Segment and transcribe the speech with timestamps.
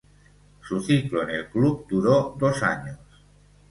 [0.63, 2.97] Su ciclo en el club duró dos años.